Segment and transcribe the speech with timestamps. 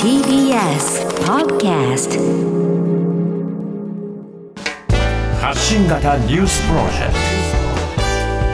[0.00, 2.20] TBS Podcast
[5.40, 7.14] 発信型ニュースプロジェク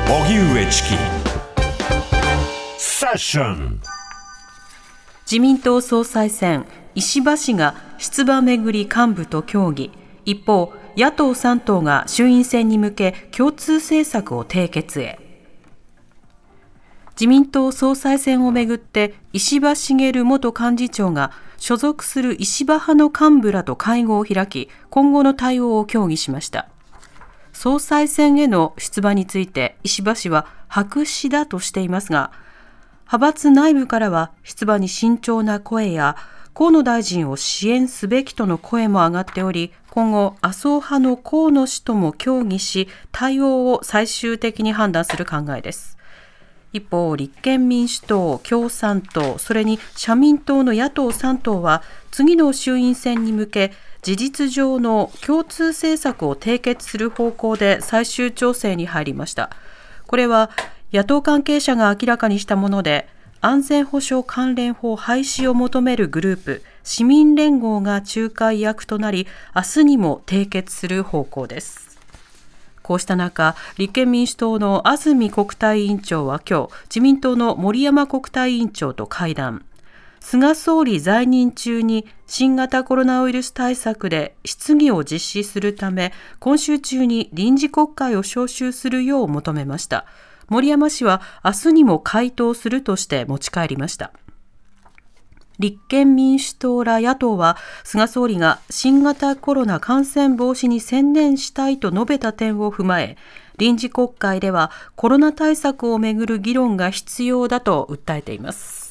[0.06, 0.14] ト。
[0.14, 0.88] 荻上チキ。
[2.78, 3.82] セッション。
[5.26, 6.64] 自民党総裁選。
[6.94, 9.90] 石破氏が出馬めぐり幹部と協議。
[10.24, 15.19] 一方野党3党が衆院選に向け共通政策を締結へ
[17.20, 26.70] 自民党総裁選をめぐって石破茂元幹事長が所属する石破派の幹部らと会合を開き今後の対応を協議しました。
[27.52, 32.32] 総裁選への出馬について石破氏は白紙だとしていますが
[33.00, 36.16] 派閥内部からは出馬に慎重な声や
[36.54, 45.99] 河野大臣を支援すべきとの声も上がっており今後麻生派の河野氏とも協議し対応を最終的に判断する考えです。
[46.72, 53.72] 一方立憲民主党共産党それに社民党の野党3党は次の衆院選に向け
[54.02, 59.50] 事実上の共通政策を締結する方向で最終調整に入りました。
[60.06, 60.50] これは
[60.92, 63.08] 野党関係者が明らかにしたもので
[63.40, 71.89] 安全保障関連法廃止を求めるグループ市民連合が仲介役となり明日にも締結する方向です。
[72.90, 79.64] こうした中、立憲民主党の安住国対委員長は今日、自民党の森山国対委員長と会談。
[80.18, 90.04] 菅総理在任中に新型コロナウイルス対策で質疑を実施するため、今週中に臨時国会を召集するよう求めました。
[90.48, 94.10] 森山氏は明日にも回答するとして持ち帰りました。
[95.60, 103.18] 立憲民主党ら野党は菅総理が新型コロナ感染防止に専念したいと述べた点を踏まえ
[103.58, 108.90] 臨時国会ではコロナ対策をめぐる議論が必要だと訴えています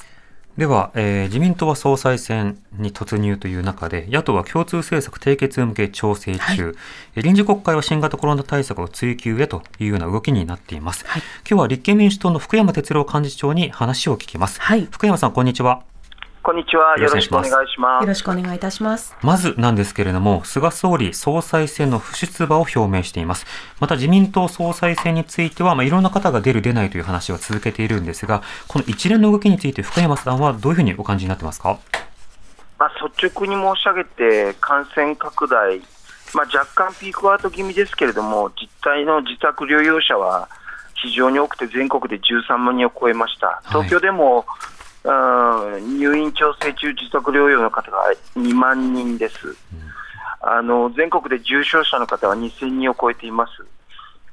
[0.58, 6.73] では、えー、自民党は総裁選に突入という中で、野党は共通政策締結へ向け調整中、は
[7.16, 11.05] い、臨時国会は新型コロナ対策を追及へというような動きになっています。
[11.08, 14.60] はい、今日は立憲民主党の福山哲郎幹事長に話を聞きます。
[14.60, 15.89] はい、福山さん、こんにちは。
[16.49, 16.98] こんにちは。
[16.98, 18.02] よろしくお願いします。
[18.02, 19.15] よろしくお願いいたします。
[19.21, 23.45] まずなんですけれども、菅総理総裁選の不出馬を表明しています。
[23.80, 31.77] また自民党総裁選については、まあ、いろんな方が出る出ないという話は続けているんですが、この一連の動きについて福山さんはどういうふうにお感じになってますか？
[32.80, 35.77] まあ、率直に申し上げて、感染拡大、
[36.33, 40.49] まあ、若干ピークアウト気味ですけれども、実態の自宅療養者は
[40.95, 43.61] 非常に多くて、全国で13万人を超えました。
[43.67, 44.45] 東京でも、はい
[45.04, 49.55] 入院調整中、自宅療養の方が2万人です、
[50.42, 53.65] あの全国で重症者の方は2000人を超えています。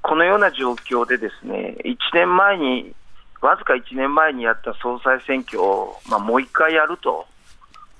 [0.03, 2.95] このような状況で、ですね1年前に、
[3.41, 7.27] わずか1年前にやった総裁選挙を、まあ、もう一回やると、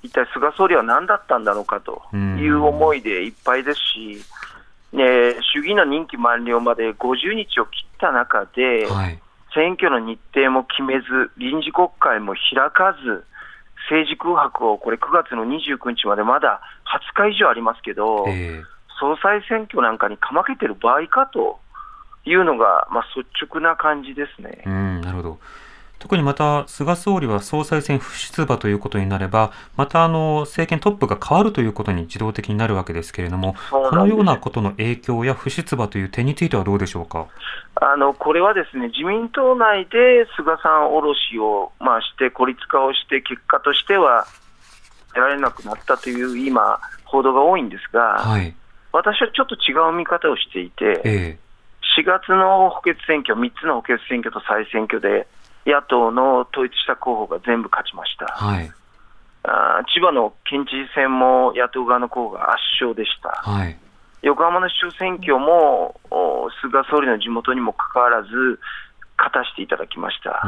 [0.03, 4.23] 一体菅総理は何だったんだろうかという思いでいっぱいですし、
[4.93, 5.03] ね、
[5.53, 9.19] 衆議院の任期満了まで50日を切った中で、はい
[9.53, 13.25] 選挙の日程も決めず、臨時国会も開かず、
[13.89, 16.61] 政治空白をこれ9月の29日までまだ
[17.15, 18.63] 20日以上ありますけど、えー、
[18.99, 21.59] 総裁選挙なんかにかまけてる場合かと
[22.25, 24.63] いうのが、まあ、率直な感じですね。
[24.65, 25.39] うんなるほど
[25.99, 37.27] 特にまた菅総理は総裁選不出馬ということになれば、またあの政権トップが変わるということに自動的になるわけですけれども、このようなことの影響や不出馬という点についてはどうでしょうか？
[37.75, 44.25] あのこれはですね自民党内で菅さんおろしを、まあ、して孤立化をして、結果としては
[45.09, 48.53] 得られなくなったという今、報道が多いんですが、はい、
[48.91, 51.39] 私はちょっと違う見方をしていて、ええ、
[51.99, 55.27] 4月の補欠選挙、3つの補欠選挙と再選挙で、
[55.67, 58.25] 野党の統一した候補が全部勝ちました。
[58.25, 58.71] はい、
[59.43, 63.29] あ千葉の県知事選も野党側の候補が圧勝でした。
[63.29, 63.77] はい、
[64.21, 65.99] 横浜の市長選挙も
[66.61, 68.29] 菅総理の地元にもかかわらず
[69.17, 70.41] 勝たせていただきました。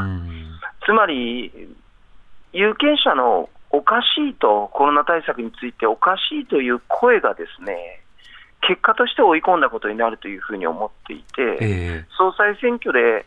[0.85, 1.51] つまり
[2.53, 8.01] 有権者のおかしいと、コロナ対策についておかしいという声がですね、
[8.61, 13.25] 結果として追い込んだことになるというふうに思っていて、えー、総裁選挙で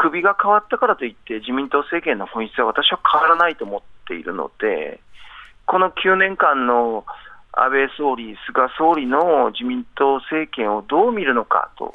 [0.00, 5.00] 首が変わったからといって、自民党政権の本質は私は変わらないと思っているので、
[5.66, 7.04] この9年間の
[7.52, 11.94] 安倍総理、菅総理の自民党政権をどう見るのかと、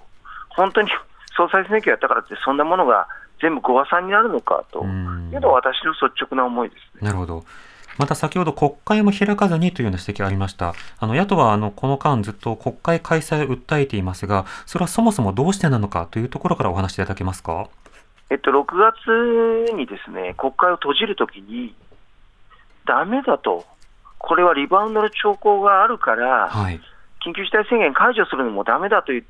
[0.49, 0.89] 本当に
[1.37, 3.07] 総裁選挙やったからって、そんなものが
[3.41, 7.43] 全部ご破算になるのかというのは、私の率直な思いです、ね、なるほど
[7.97, 10.73] また先ほど国会も開かずにというような指摘がありました。
[10.97, 17.67] あの野党はあのこの間ずっと国会開催を訴えていますが、それはそもそもどうしてなのかというところからお話しいただけますか？
[18.33, 21.75] えっと、6月にですね国会を閉じるときに、
[22.87, 23.63] だめだと、
[24.17, 26.81] これはリバウンドの兆候があるから、はい。
[27.23, 29.23] 緊急事態宣言解除するのもだめだと言っ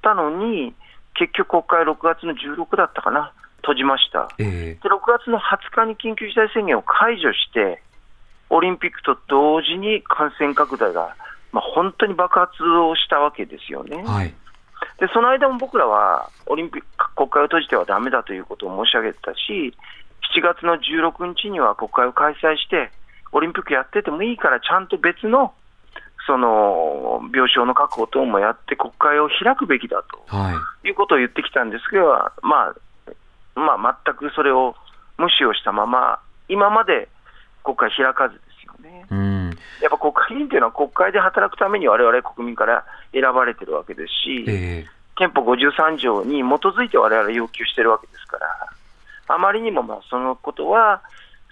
[0.00, 0.72] たのに、
[1.14, 4.28] 結局、国会6月の16だったかな、閉じました。
[4.38, 7.82] えで6月の20日に緊急事態宣言を解除して、
[8.48, 11.14] オリンピックと同時に感染拡大が、
[11.52, 13.98] まあ、本当に爆発をしたわけですよね。
[13.98, 14.34] えはい。
[14.98, 19.74] でその間も僕らはオリンピック国会を閉じてはだめだということを申し上げてたし、
[20.34, 22.90] 7月の16日には国会を開催して、
[23.32, 25.52] オリンピックやっててもいいから、ちゃんと別の
[26.26, 30.52] その病床の確保等もやって、国会を開くべきだとは
[30.84, 30.88] い。
[30.88, 32.06] いうことを言ってきたんですけど、
[32.42, 32.74] まあ、
[33.54, 34.74] まあ、全くそれを
[35.18, 37.08] 無視をしたまま、今まで
[37.64, 38.40] 国会開かず。
[39.80, 51.02] やっぱ国会議員というのは国会で働くために我々国民から選ばれてるわけですし、ええ憲法53条に基づいて我々要求してるわけですから、あまりにもまあそのことは、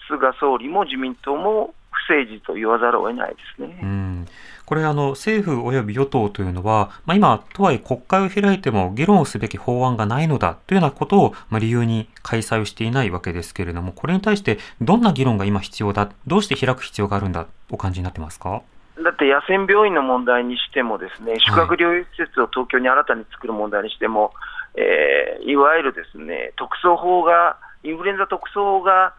[0.07, 3.79] 菅総理も自民党も不誠実と言わざるを得ないですね。
[4.65, 18.63] うん、これあの政府及び与党というのは、まあ、今とはいえ国会を開いても議論をすべき法案がないのだというようなことを、まあ、理由に開催をしていないわけですけれどもこれに対してどんな議論が今必要だどうして開く必要があるんだお感じになってますか？
[19.03, 24.33] だって野戦病院の問題にしても、ですね宿泊療養施設を東京に新たに作る問題にしても、
[24.77, 29.15] えーいわゆるですね特措法が、インフルエンザ特措法が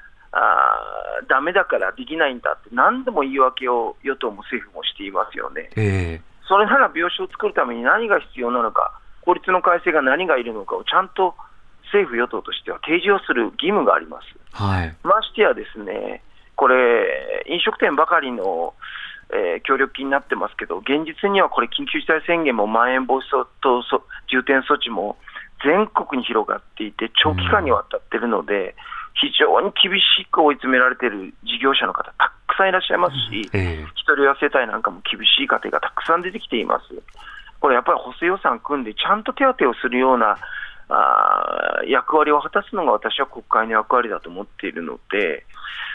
[1.27, 5.69] だめだからできないんだって、何度も言い訳を与党も政府もしていますよね。
[5.75, 11.36] えそれなら病床を作るために何が必要なのか、法律の改正が何がいるのかをちゃんと
[11.86, 14.25] 政府・与党としては提示をする義務があります。
[14.36, 16.22] えはいましてやですね、
[16.56, 18.74] これ、飲食店ばかりの、
[19.31, 25.18] えー協力金になってますけど、現実にはこれ、緊急事態宣言もまん延防止等そ重点措置も
[25.63, 28.75] 全国に広がっていて、長期間にわたっているので、
[29.16, 36.86] 非常に厳しく追い詰められている事業者の方、たくさんいらっしゃいますし、ええ一人親世帯なんかも厳しい家庭がたくさん出てきています。
[37.60, 40.38] これやっぱり補正予算組んで、ちゃんと手当てをするような
[40.90, 45.46] あー役割を果たすのが私は国会の役割だと思っているので、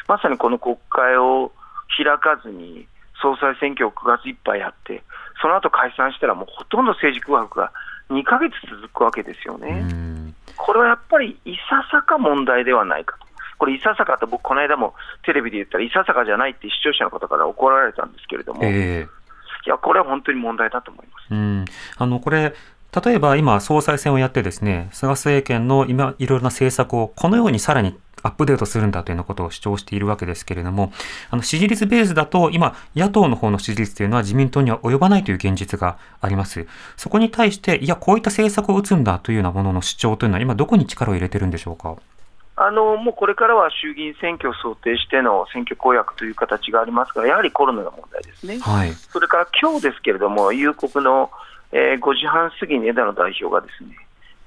[0.09, 1.53] まさにこの国会を
[1.97, 2.87] 開かずに、
[3.23, 5.03] 総裁選挙を9月いっぱいやって、
[5.41, 7.73] その後解散したら、もうほとんど政治空白が
[8.11, 10.30] 2ヶ月続くわけですようね。
[10.63, 13.27] んこれはやっぱりいささか問題ではないかと。
[13.59, 19.21] これ、いささかと僕、この間もテレビで言ったら、いささかじゃないって視聴者の方から怒られたんですけれども、いええ
[19.71, 21.27] や、これは本当に問題だと思います。
[21.31, 21.65] うん、
[21.97, 22.55] あのこれ
[23.05, 30.93] 例えば今総裁選をやってですね菅政権の今いろいろな政策をこのようにさらにアップデートするんだというようなことを主張しているわけですけれども
[31.31, 36.67] あの支持率ベースだと今野党の方の支持率というのは自民党には及ばないという現実があります。
[36.97, 41.97] そこに対していやこういった政策を打つんだというようなものの主張というのは今どこに力を入れてるんでしょうか？
[42.57, 48.59] あのもうこれからは衆議院選挙を想定しての選挙公約という形がありますが、やはりコロナが問題ですね。
[48.59, 48.93] はい。
[48.93, 51.31] それから今日ですけれども、夕刻の、
[51.73, 53.97] えー5時半過ぎに枝野代表がですね、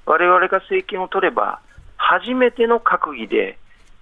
[0.06, 1.60] 我々が政権を取れば、
[1.98, 3.58] 初めての閣議で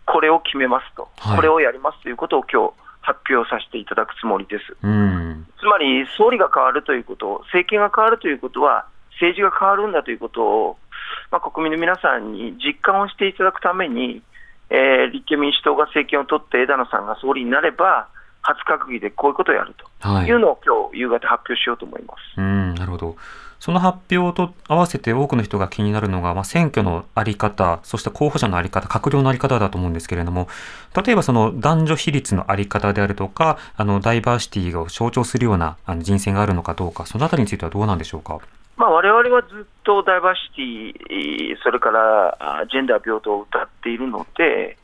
[0.06, 4.76] これを決めますと、はいこれをやりますということを今日発表させていただくつもりです。
[4.84, 10.78] うんつまり総理が変わるということ、政権が変わるということは、政治が変わるんだということを、
[11.30, 14.22] まあ、国民の皆さんに実感をしていただくために、
[14.70, 18.08] えー立憲民主党が政権を取って枝野さんが総理になれば、
[18.42, 22.20] 初閣議でこういうことをやるとはいいうのを今日夕方発表しようと思います。
[22.38, 23.16] うん、なるほど。
[23.62, 30.48] その発表と合わせて多くの人が気になるのが、まあ、選挙のあり方、そして候補者のあり方、閣僚のあり方だと思うんですけれども、
[31.06, 38.40] 例えばその男女比率のあり方であるとか、あのダイバーシティを象徴するようなあの人選があるのかどうか、そのあたりについてはどうなんでしょうか？
[38.78, 44.78] まあ、我々はずっとダイバーシティ、それからジェンダー平等を謳っているので、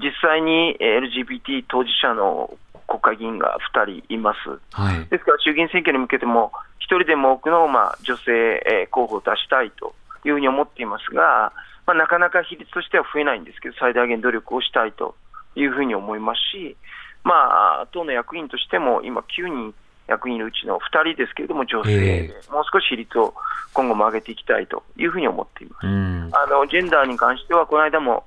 [0.00, 2.52] 実際に LGBT 当事者の
[2.86, 4.38] 国会議員が2人います。
[4.72, 5.06] はい。
[5.06, 8.32] ですから衆議院選挙に向けても、一人でも多くの、まあ、女性、
[8.66, 11.52] えー候補を出したいというふうに思っていますが、
[11.86, 15.14] まあ、なかなか比率としては増えないんですけど、最大限努力をしたいと
[15.56, 16.76] いうふうに思いますし、
[17.24, 19.74] まあ、党の役員としても、今、9人
[20.06, 23.34] 役員いるうちの2人ですけれども、女性で、えもう少し比率を
[23.72, 25.86] 今後も上げていきたいというふうに思っています。
[25.86, 26.30] うん。
[26.32, 28.24] あのジェンダーに関しては、この間も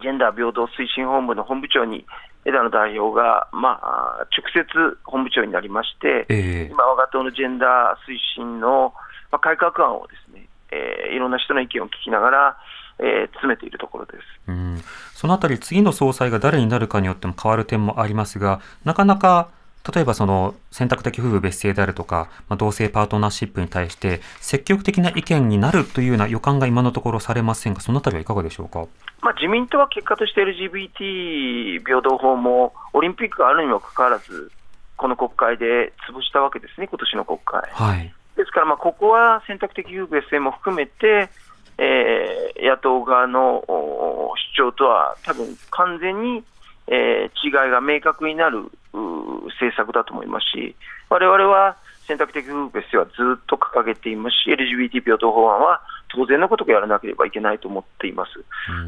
[0.00, 2.04] ジェンダー平等推進本部の本部長に
[2.44, 8.92] 枝野代表が、まあ、直接本部長になりまして、ええ今、我が党のジェンダー推進の、
[9.30, 12.56] まあ、改革案をですね、えーいろんな人の意見を聞きながら、
[12.98, 14.18] えー詰めているところです。
[14.48, 14.78] うん、
[15.14, 19.48] そのあたり次の総裁が誰になるかによっても変わる点もありますが、なかなか
[19.92, 28.86] 例えばその選択的夫婦別姓であるとか、まあ、同性パートナーシップに対して積極的な意見になるというような予感が今のところされませんが、そのあたりはいかがでしょうか？
[29.20, 34.50] まあ、自民党は結果として LGBT 平等法もオリンピックがあるにもかかわらず、
[34.96, 37.62] この国会で潰したわけですね、今年の国会。
[37.72, 41.30] はい、ですから、ここは選択的夫婦別姓も含めて、
[41.76, 46.44] えー、野党側の主張とは多分完全に、
[46.86, 50.76] えー、違いが明確になる政策だと思いますし、
[51.08, 51.76] われわれは
[52.06, 55.80] 選択的夫婦別姓はずっと掲げていますし、LGBT 平等法案は
[56.14, 58.32] 当然のことをやらなければいけないと思っています。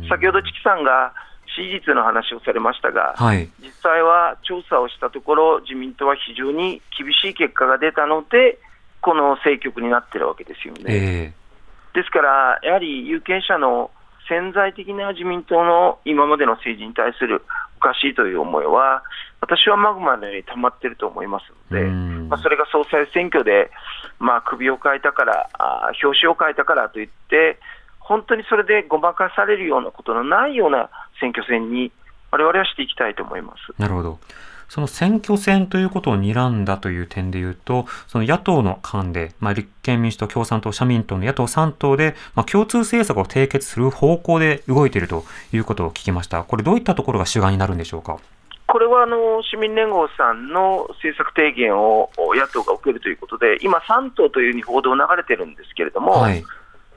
[0.09, 1.13] 先ほど、チキさんが
[1.57, 8.59] 支持率の話をされましたが、はい、実際は調査をしたところ、自民党は非常に厳しい結果が出たので、
[9.01, 10.83] この政局になってるわけですよね。
[10.87, 13.91] えー、ですから、やはり有権者の
[14.29, 17.41] 潜在的な自民党の今までの政治に対するお
[17.81, 19.03] かしいという思いは、
[19.41, 21.85] 私はマグマのように溜まっていると思いますので、
[22.29, 23.71] まあ、それが総裁選挙で、
[24.19, 27.59] まあ、首を変えたからあ、表紙を変えたからといって、
[28.01, 30.91] 本当にそれでごまかされるようなことのないような
[31.21, 31.93] 選挙戦に、
[32.31, 33.81] われわれはしていきたいと思います。
[33.81, 34.19] なるほど
[34.69, 46.43] その選挙戦ということを睨んだという点でいうと、その野党の間で、まあ、立憲民主党、共産党、社民党の野党3党で、まあ、共通政策を締結する方向で動いているということを聞きました。
[46.45, 48.19] これどういったところが主眼になるんでしょうか？
[48.69, 56.43] これはあの市民連合さんの政策提言を野党が受けるということで、今、3党というふうに報道流れてるんですけれども、はい、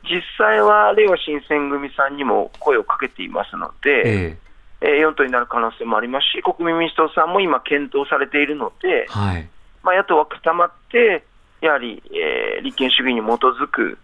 [0.03, 9.49] 実際はれいわ新選組さんにも声をかけていますので、えー、4党になる可能性もありますし、国民民主党さんも今、検討されているので、はい、
[9.83, 11.23] まあ、野党は固まって、
[11.61, 13.97] やはり、えー、立憲主義に基づく、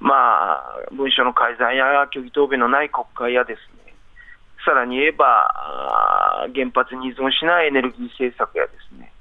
[0.00, 3.94] まあ、文書の改ざんや虚偽答弁のない国会やですね、
[4.64, 9.12] さらに言えば、原発に依存しないエネルギー政策やですね、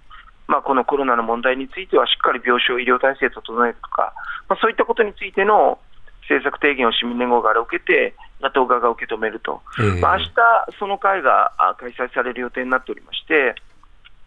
[0.47, 4.13] まあ、このコロナの問題についてはしっかり病床、医療体制を整えるとか、
[4.47, 5.79] まあ、そういったことについての
[6.23, 10.31] 政策提言を市民連合から受けて、野党側が受け止めると、えー、まあ明日
[10.77, 13.55] その会が開催される予定になっておりまして、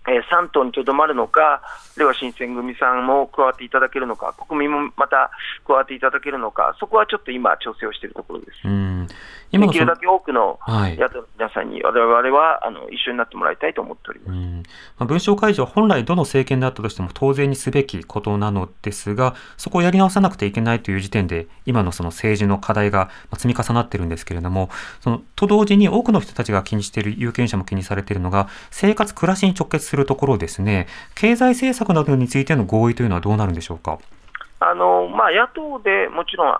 [0.08, 1.62] えー、3党にとどまるのか、
[1.98, 5.30] れは新選組さんも加わっていただけるのか、国民もまた
[5.66, 8.52] 加わっていただけるのか、そこはちょっと今、調整をしているところです。
[8.64, 9.06] うん。
[9.52, 24.68] できるだけ多くの野党の皆さんに、われわれはあの一緒になってもらいたいと思っております、まあ、文章解除は本来、どの政権であったとしても当然にすべきことなのですが、そこをやり直さなくてはいけないという時点で、今のその政治の課題が積み重なっているんですけれども、
[25.00, 33.98] そのと同時に多くの人たちが気にしている、有権者も気にされているのが、生活、暮らしに直結するところですね、経済政策などについての合意というのはどうなるんでしょうか？
[34.58, 36.56] あのまあ、野党でもちろん明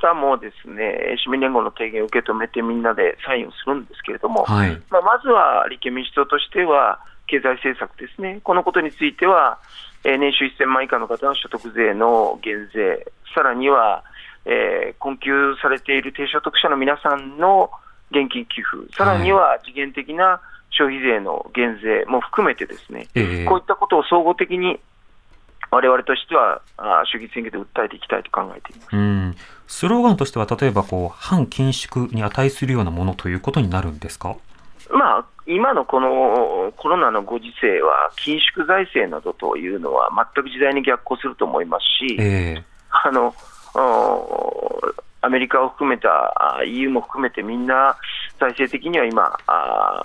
[0.00, 9.58] 日もですね市民連合の提言を受け止めてみんなでサインをするんですけれども、はい、まあ、まずは立憲民主党としては経済政策ですね、このことについては、
[10.04, 14.04] えー、年収1000万以下の方の所得税の減税、さらには、
[14.44, 17.70] えー、困窮されている低所得者の皆さんの
[18.10, 20.40] 現金給付、さらには次元的な
[20.76, 24.78] 消費税の減税も含めてですね、えー、こういったことを総合的に
[25.70, 28.96] われわれとしてはあ衆議院選挙で訴えていきたいと考えています。
[28.96, 29.36] うん。
[29.66, 34.36] スローガンとしては、例えばこう反緊縮に値するようなものということになるんですか、
[34.90, 43.34] まあ、今のこのコロナのご時世は、緊縮財政などというのは、全く時代に逆行すると思いますし、えー、あの
[45.20, 47.96] アメリカを含めた EU も含めてみんな
[48.38, 49.38] 財政的には今、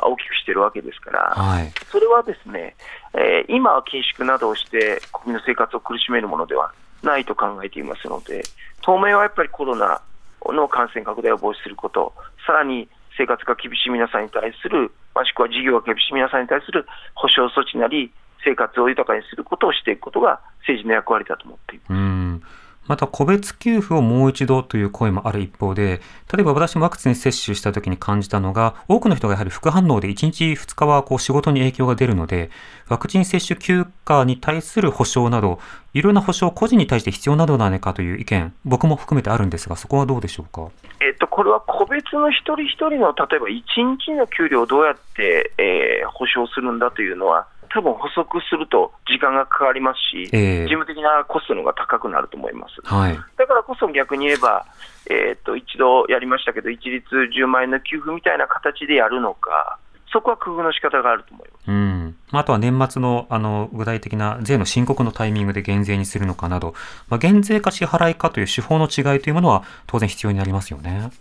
[0.03, 2.75] 大きくしているわけですから、はい、それはですね、
[3.13, 6.73] えー、今は緊縮などをして国民の生活を苦しめるものでは
[7.03, 8.43] ないと考えていますので、
[8.81, 10.01] 当面はやっぱりコロナ
[10.45, 12.13] の感染拡大を防止すること、
[12.45, 16.85] さらに生活が厳しい皆さんに対する、もしくは事業が厳しい皆さんに対する
[17.15, 18.11] 保障措置なり、
[18.43, 22.61] 生活を豊かにすることをしていくことが政治の役割だと思っています。
[22.87, 26.01] また個別給付をもう一度という声もある一方で、
[26.33, 32.49] 例えば私もワクチン接種した時に感じたのが、多くの人がやはり副反応で1日2日はこう仕事に影響が出るので、
[32.89, 35.59] ワクチン接種休暇に対する保障など、
[35.93, 40.71] いろんな保障、個人に対して必要なのではないかという意見、僕も含めてあるんですが、そこはどうでしょうか？
[40.99, 52.75] えっと、これは個別の一人一人の、例えば1日の給料をどうやって、えー、保障するんだというのは、多分補足すると時間がかかりますし、えー、事務的なコストの方が高くなると思います。
[52.83, 54.65] はい、だからこそ逆に言えば、
[55.09, 59.79] えー、っと一度やりましたけど、一律10万円の給付みたいな形でやるのか、
[60.11, 61.63] そこは工夫の仕方があると思います。
[61.67, 66.73] うんあとは年末のあの具体的な税の申告のタイミングで減税にするのかなど、
[67.09, 71.11] まあ、減税か支払いかという手法の違いというものは当然必要になりますよね。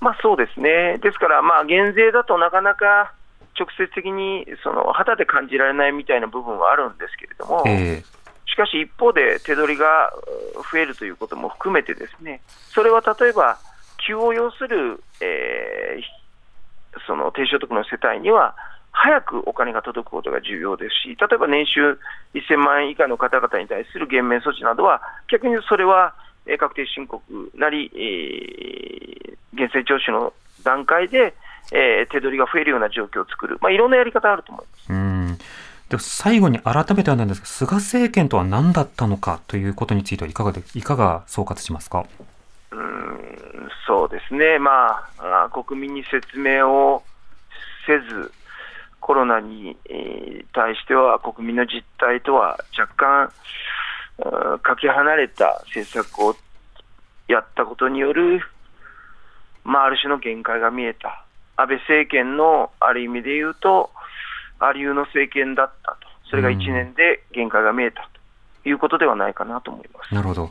[0.00, 0.98] まあそうですね。
[0.98, 3.12] ですから、まあ減税だとなかなか
[3.58, 8.02] 直接的にその肌で感じられないみたいな部分はあるんですけれども、え
[8.46, 13.58] しかし一方で手取りがう増えるということも含めて、ですねそれは例えば、
[14.06, 16.18] 急を要する、えー
[17.06, 18.56] その低所得の世帯には、
[18.90, 21.98] 早くお金が届くことが重要ですし、例えば年収
[22.34, 25.00] 1000万円以下の方々に対する減免措置などは、
[25.30, 26.14] 逆にそれは
[26.46, 27.22] えー確定申告
[27.54, 31.34] なり、えー源泉徴収の段階で、
[31.72, 34.86] えー手取りが増えるような状況を作る、まあ、いろんなやり方あると思います。
[34.90, 35.38] えうん。
[35.88, 42.04] では最後に改めてなんですが、菅政権とは何だったのかということについてはいかがで、いかが総括しますか？
[42.70, 47.02] うーんそうですね、まあ、あ国民に説明を
[47.86, 48.32] せず、
[49.00, 53.32] コロナに、えー対しては国民の実態とは若干、
[54.18, 56.34] うんかけ離れた政策を
[57.28, 58.42] やったことによる、
[59.64, 61.24] まあ、ある種の限界が見えた、
[61.60, 63.90] 安倍政権のある意味で言うと、
[64.60, 68.08] ありうの政権だったと、それが1年で限界が見えた
[68.62, 70.14] ということではないかなと思います。
[70.14, 70.50] なるほど。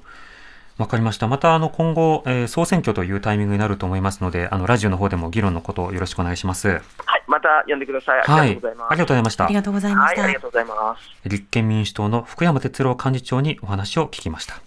[0.77, 1.27] わかりました。
[1.27, 6.67] また、あの、今後、えー総選挙というタイミングになると思いますので、あの、ラジオの方でも議論のことをよろしくお願いします。
[6.69, 6.81] はい、
[7.27, 8.23] また呼んでください。
[8.27, 8.49] あはい。
[8.49, 8.91] りがとうございます。
[8.91, 9.53] ありがとうございましたあり。
[9.55, 10.23] がとうございまはい、した。
[10.23, 11.29] ありがとうございます。
[11.29, 14.66] 立憲民主党の福山哲郎幹事長にお話を聞きました。